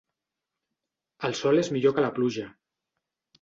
[1.29, 2.47] El sol és millor que la pluja.